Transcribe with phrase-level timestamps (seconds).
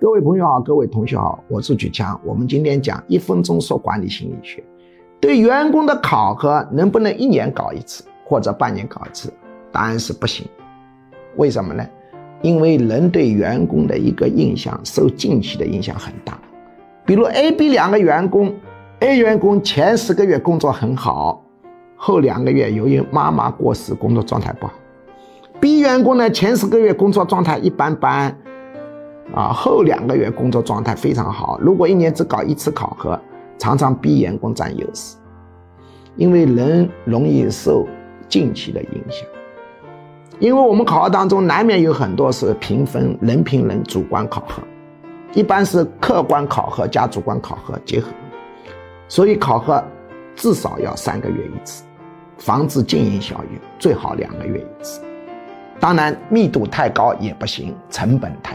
[0.00, 2.20] 各位朋友好，各位同学好，我是举强。
[2.24, 4.62] 我们今天讲一分钟说管理心理学。
[5.18, 9.32] 对员工的考核能不能一年搞一次或者半年搞一次？
[9.72, 10.46] 答案是不行。
[11.36, 11.84] 为什么呢？
[12.42, 16.38] 因为人对员工的一个印象受近期的影响很大。
[17.04, 18.54] 比如 A、B 两个员工
[19.00, 21.44] ，A 员工前十个月工作很好，
[21.96, 24.74] 后两个月由于妈妈过世，工作状态不好。
[25.58, 28.38] B 员工呢，前十个月工作状态一般般。
[29.34, 31.58] 啊，后两个月工作状态非常好。
[31.60, 33.20] 如果一年只搞一次考核，
[33.58, 35.16] 常常逼员工占优势，
[36.16, 37.86] 因为人容易受
[38.28, 39.26] 近期的影响。
[40.38, 44.62] 因为我们考核当中难免有很多是评分，人评人，主观考核，
[45.34, 48.06] 一般是客观考核加主观考核结合，
[49.08, 49.82] 所以考核
[50.36, 51.82] 至少要三个月一次，
[52.38, 55.00] 防止经营效应，最好两个月一次。
[55.80, 58.54] 当然，密度太高也不行，成本太